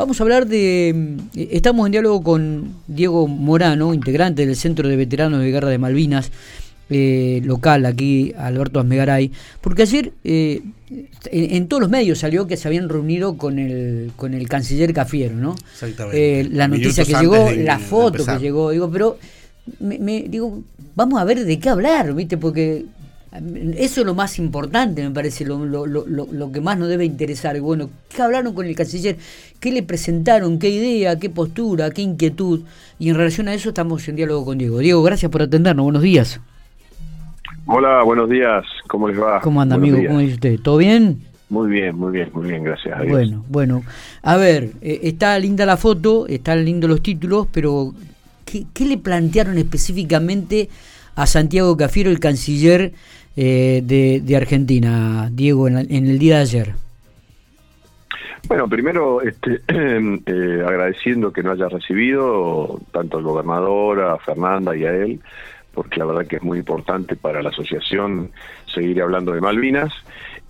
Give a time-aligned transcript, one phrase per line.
[0.00, 1.18] Vamos a hablar de...
[1.34, 6.30] Estamos en diálogo con Diego Morano, integrante del Centro de Veteranos de Guerra de Malvinas,
[6.88, 10.62] eh, local aquí, Alberto Asmegaray, porque ayer eh,
[11.30, 15.34] en, todos los medios salió que se habían reunido con el, con el canciller Cafiero,
[15.36, 15.54] ¿no?
[15.70, 16.40] Exactamente.
[16.40, 19.18] Eh, la noticia que llegó, la foto que llegó, digo, pero
[19.80, 20.62] me, digo,
[20.94, 22.38] vamos a ver de qué hablar, ¿viste?
[22.38, 22.86] Porque
[23.32, 27.04] eso es lo más importante, me parece, lo, lo, lo, lo, que más nos debe
[27.04, 27.60] interesar.
[27.60, 29.16] Bueno, ¿qué hablaron con el canciller?
[29.60, 30.58] ¿Qué le presentaron?
[30.58, 31.16] ¿Qué idea?
[31.16, 31.90] ¿Qué postura?
[31.90, 32.62] ¿Qué inquietud?
[32.98, 34.78] Y en relación a eso estamos en diálogo con Diego.
[34.78, 35.84] Diego, gracias por atendernos.
[35.84, 36.40] Buenos días.
[37.66, 38.64] Hola, buenos días.
[38.88, 39.40] ¿Cómo les va?
[39.40, 39.98] ¿Cómo anda, amigo?
[40.08, 40.60] ¿Cómo dice usted?
[40.60, 41.20] ¿Todo bien?
[41.50, 43.12] Muy bien, muy bien, muy bien, gracias a Dios.
[43.12, 43.82] Bueno, bueno.
[44.22, 47.94] A ver, eh, está linda la foto, están lindos los títulos, pero
[48.44, 50.68] ¿qué, ¿qué, le plantearon específicamente
[51.20, 52.92] a Santiago Cafiero, el canciller
[53.36, 56.72] eh, de, Argentina, Diego, en, el día de ayer?
[58.48, 64.86] Bueno, primero este, eh, agradeciendo que no haya recibido tanto al gobernador, a Fernanda y
[64.86, 65.20] a él,
[65.74, 68.30] porque la verdad que es muy importante para la asociación
[68.72, 69.92] seguir hablando de Malvinas.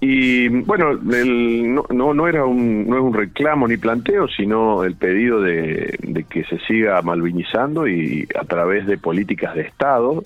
[0.00, 5.42] Y bueno, no, no, era un, no es un reclamo ni planteo, sino el pedido
[5.42, 10.23] de, de que se siga malvinizando y a través de políticas de Estado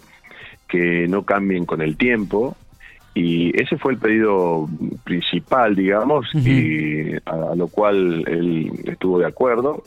[0.74, 2.56] que no cambien con el tiempo.
[3.14, 4.68] Y ese fue el pedido
[5.04, 9.84] principal, digamos, y a, lo cual él estuvo de acuerdo.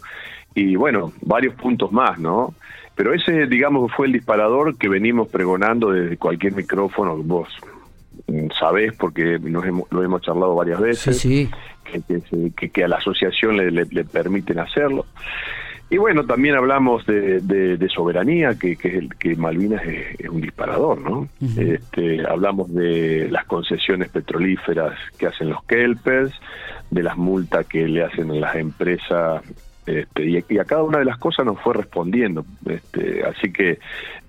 [0.55, 2.53] Y bueno, varios puntos más, ¿no?
[2.95, 7.49] Pero ese, digamos, fue el disparador que venimos pregonando desde cualquier micrófono, vos
[8.57, 11.21] sabés, porque nos hemos, lo hemos charlado varias veces,
[11.83, 15.05] Que, que, a la asociación le, le permiten hacerlo.
[15.89, 21.29] Y bueno, también hablamos de, soberanía, que, que, que Malvinas es, un disparador, ¿no?
[21.57, 26.33] este, hablamos de las concesiones petrolíferas que hacen los kelpers,
[26.91, 29.41] de las multas que le hacen las empresas
[29.87, 32.45] este, y, a cada una de las cosas nos fue respondiendo.
[32.65, 33.79] Este, así que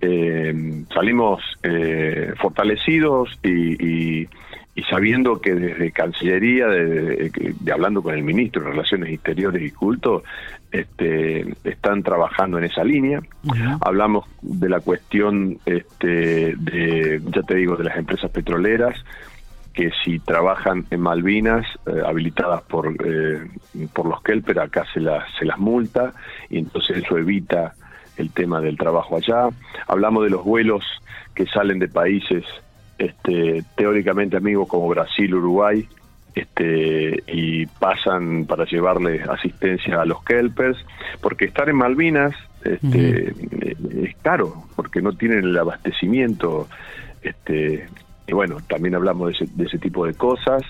[0.00, 4.28] eh, salimos eh, fortalecidos y, y
[4.84, 7.30] sabiendo que desde Cancillería, de,
[7.72, 10.22] hablando con el ministro de Relaciones Exteriores y Culto,
[10.70, 13.20] este, están trabajando en esa línea.
[13.80, 19.04] Hablamos de la cuestión, este, de, ya te digo, de las empresas petroleras,
[19.72, 23.48] que si trabajan en Malvinas, eh, habilitadas por, eh,
[23.92, 26.12] por los Kelper, acá se las, se las multa,
[26.50, 27.74] y entonces eso evita
[28.16, 29.48] el tema del trabajo allá.
[29.86, 30.84] Hablamos de los vuelos
[31.34, 32.44] que salen de países
[32.98, 35.88] este, teóricamente amigos como Brasil, Uruguay,
[36.34, 40.78] este, y pasan para llevarle asistencia a los kelpers,
[41.20, 43.32] porque estar en Malvinas este,
[44.02, 46.68] es caro, porque no tienen el abastecimiento
[47.22, 47.86] este,
[48.28, 50.62] y bueno, también hablamos de ese, tipo de cosas,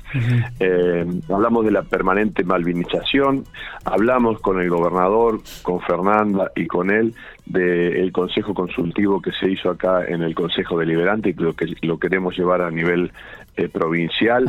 [0.61, 3.45] eh, hablamos de la permanente malvinización,
[3.85, 7.15] hablamos con el gobernador, con Fernanda y con él
[7.47, 11.99] del consejo consultivo que se hizo acá en el Consejo Deliberante y lo, que lo
[11.99, 13.11] queremos llevar a nivel
[13.57, 14.45] eh, provincial.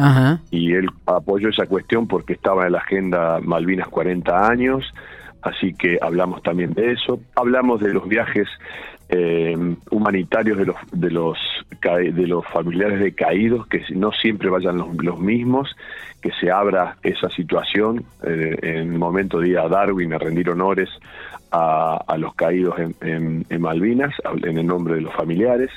[0.52, 4.86] Y él apoyó esa cuestión porque estaba en la agenda Malvinas 40 años,
[5.42, 8.48] así que hablamos también de eso, hablamos de los viajes
[9.10, 9.58] eh,
[9.90, 11.38] humanitarios de los de los
[11.82, 15.76] de los familiares de caídos que no siempre vayan los, mismos
[16.22, 20.50] que se abra esa situación eh, en el momento de ir a Darwin a rendir
[20.50, 20.90] honores
[21.52, 25.72] a, los caídos en, Malvinas en el nombre de los familiares.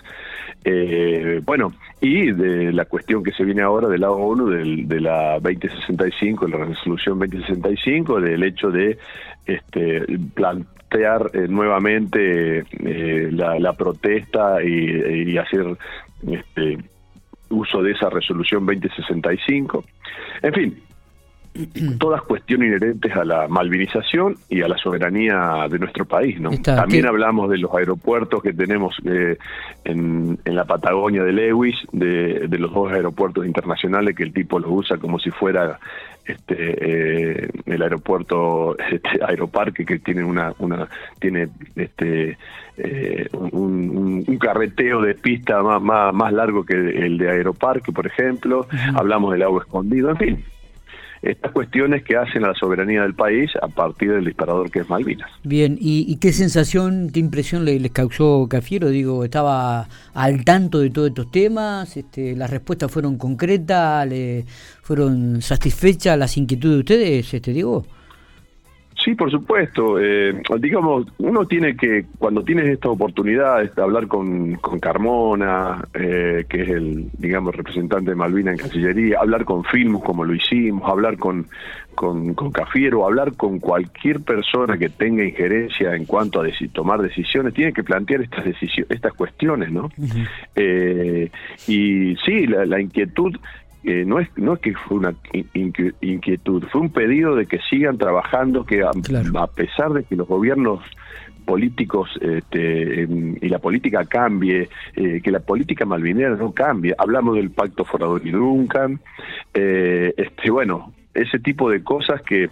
[0.65, 5.01] Eh, bueno y de la cuestión que se viene ahora del lado ONU del, de
[5.01, 8.99] la 2065 la resolución 2065 del hecho de
[9.47, 10.05] este
[10.35, 15.77] plan, eh, nuevamente eh, la, protesta y, hacer
[16.27, 16.79] este,
[17.51, 19.85] uso de esa resolución 2065.
[20.43, 20.83] En fin,
[21.99, 26.41] todas cuestiones inherentes a la malvinización y a la soberanía de nuestro país.
[26.41, 26.51] ¿no?
[26.63, 29.37] También hablamos de los aeropuertos que tenemos eh,
[29.85, 34.59] en, en, la Patagonia de Lewis, de, de, los dos aeropuertos internacionales que el tipo
[34.59, 35.79] los usa como si fuera
[36.25, 40.89] este eh, el aeropuerto este, Aeroparque que tiene una, una
[41.19, 42.39] tiene este
[42.77, 48.07] eh, un, un, carreteo de pista más, más, más largo que el de Aeroparque, por
[48.07, 48.67] ejemplo.
[48.95, 50.45] Hablamos del agua escondido, en fin
[51.23, 54.89] estas cuestiones que hacen a la soberanía del país a partir del disparador que es
[54.89, 55.31] Malvinas.
[55.45, 58.89] Bien, ¿y, qué sensación, qué impresión les, causó Cafiero?
[58.89, 61.97] Digo, ¿estaba al tanto de todos estos temas?
[61.97, 64.07] Este, ¿Las respuestas fueron concretas?
[64.09, 64.45] ¿Le
[64.83, 67.87] ¿Fueron satisfechas las inquietudes de ustedes, este, digo?
[69.05, 69.99] Sí, por supuesto.
[69.99, 76.45] Eh, digamos, uno tiene que, cuando tienes esta oportunidad de hablar con, con Carmona, eh,
[76.49, 80.89] que es el, digamos, representante de Malvina en Cancillería, hablar con Filmus como lo hicimos,
[80.89, 81.47] hablar con,
[81.95, 87.55] con, con Cafiero, hablar con cualquier persona que tenga injerencia en cuanto a tomar decisiones,
[87.55, 89.91] tiene que plantear estas decisiones, estas cuestiones, ¿no?
[90.55, 91.31] eh,
[91.67, 93.37] y sí, la, la inquietud
[93.85, 95.15] eh, no es no es que fue una
[96.01, 100.81] inquietud, fue un pedido de que sigan trabajando, que a, pesar de que los gobiernos
[101.45, 103.09] políticos este,
[103.41, 106.95] y la política cambie, eh, que la política malvinera no cambie.
[106.97, 109.01] Hablamos del pacto Forador y Duncan,
[109.53, 112.49] eh, este, bueno, ese tipo de cosas que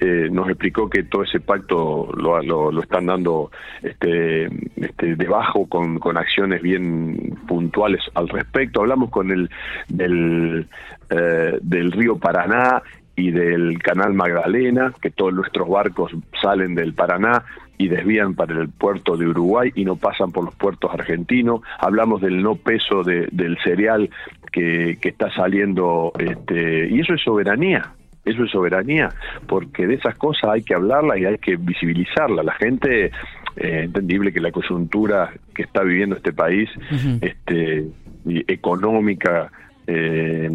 [0.00, 3.50] eh, nos explicó que todo ese pacto lo, lo, están dando
[3.82, 4.46] este,
[4.76, 8.80] este, debajo con, con acciones bien puntuales al respecto.
[8.80, 9.50] Hablamos con el
[9.88, 10.66] del,
[11.10, 12.82] eh, del río Paraná
[13.16, 16.12] y del canal Magdalena, que todos nuestros barcos
[16.42, 17.44] salen del Paraná
[17.78, 21.60] y desvían para el puerto de Uruguay y no pasan por los puertos argentinos.
[21.78, 24.10] Hablamos del no peso de, del cereal
[24.52, 27.92] que, que está saliendo, este, y eso es soberanía.
[28.24, 29.10] Eso es soberanía,
[29.46, 32.44] porque de esas cosas hay que hablarlas y hay que visibilizarlas.
[32.44, 33.06] La gente,
[33.56, 36.70] eh, entendible que la coyuntura que está viviendo este país,
[37.20, 37.86] este,
[38.48, 39.50] económica,
[39.86, 40.50] eh,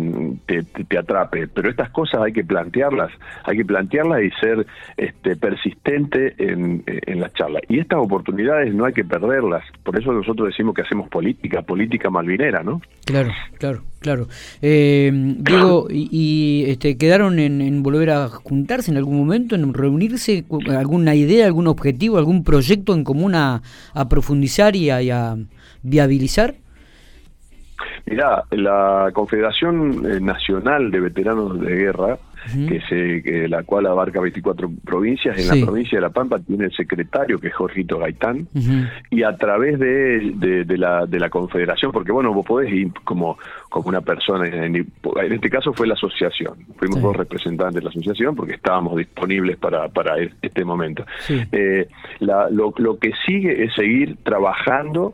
[0.46, 1.48] te, atrape.
[1.48, 3.12] Pero estas cosas hay que plantearlas,
[3.44, 4.66] hay que plantearlas y ser
[4.98, 7.62] este, persistente en, en las charlas.
[7.70, 9.64] Y estas oportunidades no hay que perderlas.
[9.84, 12.82] Por eso nosotros decimos que hacemos política, política malvinera, ¿no?
[13.06, 14.28] Claro, claro, claro.
[14.62, 20.46] Eh, Diego, ¿y, este, quedaron en, volver a juntarse en algún momento, en reunirse?
[20.70, 23.62] ¿Alguna idea, algún objetivo, algún proyecto en común a,
[24.10, 25.36] profundizar y a
[25.82, 26.56] viabilizar?
[28.06, 34.70] Mirá, la Confederación eh, Nacional de Veteranos de Guerra, que se, la cual abarca 24
[34.84, 38.48] provincias, en la provincia de La Pampa tiene el secretario, que es Jorgito Gaitán,
[39.10, 43.38] y a través de, de, la, de la Confederación, porque bueno, vos podés ir como,
[43.70, 44.88] como una persona, en,
[45.32, 49.90] este caso fue la asociación, fuimos dos representantes de la asociación porque estábamos disponibles para,
[49.90, 51.06] para este momento.
[51.52, 51.88] Eh,
[52.20, 55.14] lo, lo que sigue es seguir trabajando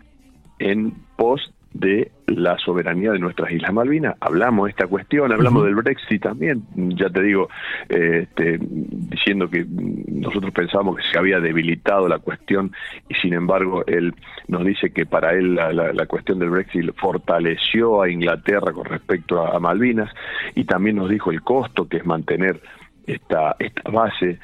[0.59, 4.15] en pos de la soberanía de nuestras Islas Malvinas.
[4.21, 7.49] Hablamos de esta cuestión, hablamos del Brexit también, ya te digo,
[7.89, 12.71] este, diciendo que nosotros pensábamos que se había debilitado la cuestión
[13.09, 14.15] y sin embargo él
[14.47, 19.59] nos dice que para él la, cuestión del Brexit fortaleció a Inglaterra con respecto a,
[19.59, 20.11] Malvinas.
[20.55, 22.61] Y también nos dijo el costo que es mantener
[23.05, 24.39] esta, esta base,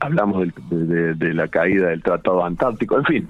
[0.00, 3.28] hablamos de la caída del Tratado Antártico, en fin,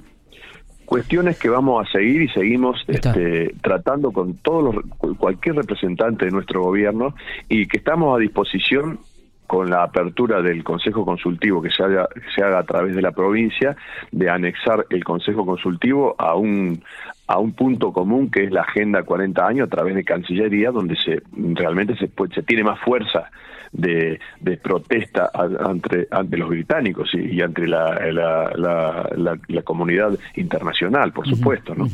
[0.88, 6.30] cuestiones que vamos a seguir y seguimos este, tratando con todos los, cualquier representante de
[6.30, 7.14] nuestro gobierno
[7.46, 8.98] y que estamos a disposición
[9.46, 13.12] con la apertura del Consejo Consultivo que se haga, se haga a través de la
[13.12, 13.76] provincia,
[14.12, 16.82] de anexar el Consejo Consultivo a un,
[17.28, 20.96] a un punto común que es la Agenda 40 años a través de Cancillería, donde
[20.96, 21.22] se
[21.54, 23.30] realmente se, se tiene más fuerza
[23.70, 31.12] de, de protesta ante, ante los británicos y, y ante la, la, la, comunidad internacional,
[31.12, 31.74] por supuesto.
[31.74, 31.86] ¿no?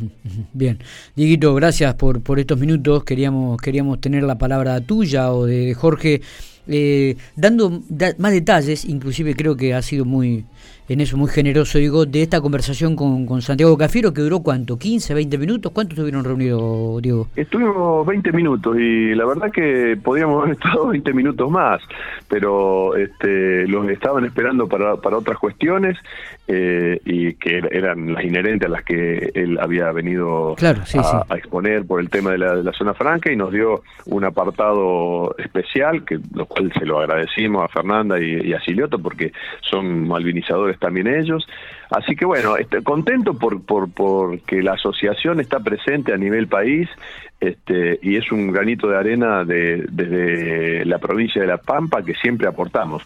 [0.52, 0.78] Bien,
[1.16, 3.02] Dieguito, gracias por, por estos minutos.
[3.02, 6.20] Queríamos, queríamos tener la palabra tuya o de Jorge.
[6.66, 7.82] Eh, dando
[8.18, 10.44] más detalles, inclusive creo que ha sido muy
[10.88, 14.78] en eso muy generoso, digo, de esta conversación con, con Santiago Cafiero, que duró cuánto,
[14.78, 17.28] 15, 20 minutos, ¿cuánto estuvieron reunidos, Diego?
[17.34, 21.80] Estuvimos 20 minutos y la verdad que podríamos haber estado 20 minutos más,
[22.28, 25.96] pero este, los estaban esperando para, para otras cuestiones
[26.46, 32.00] eh, y que eran las inherentes a las que él había venido a, exponer por
[32.00, 36.72] el tema de la, zona franca y nos dio un apartado especial, que lo cual
[36.78, 41.46] se lo agradecimos a Fernanda y, y a Silioto porque son malvinizadores también ellos.
[41.90, 46.48] Así que bueno, estoy contento por, por, por que la asociación está presente a nivel
[46.48, 46.88] país
[47.40, 52.14] este, y es un granito de arena de, desde la provincia de La Pampa que
[52.14, 53.02] siempre aportamos.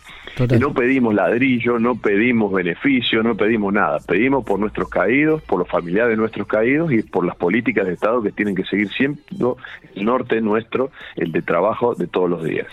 [0.61, 3.99] no pedimos ladrillo, no pedimos beneficio, no pedimos nada.
[4.07, 7.95] Pedimos por nuestros caídos, por los familiares de nuestros caídos y por las políticas de
[7.95, 9.57] Estado que tienen que seguir siendo
[9.97, 12.67] el norte nuestro, el de trabajo de todos los días.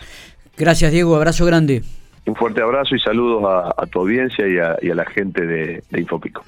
[0.57, 1.15] Gracias, Diego.
[1.15, 1.81] Abrazo grande.
[2.25, 3.43] Un fuerte abrazo y saludos
[3.77, 6.43] a, tu audiencia y a, la gente de, de Infopico.